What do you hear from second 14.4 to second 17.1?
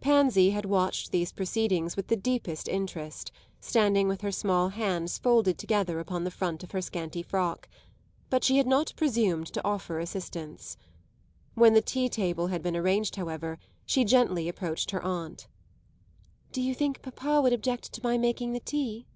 approached her aunt. "Do you think